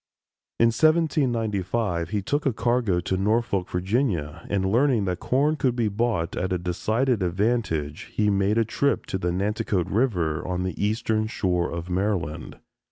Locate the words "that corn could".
5.05-5.75